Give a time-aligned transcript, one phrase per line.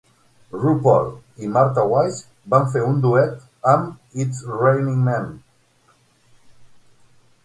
[0.51, 1.09] RuPaul
[1.47, 2.21] i Martha Wash
[2.53, 3.35] van fer un duet
[3.73, 5.29] amb "It's Raining Men"...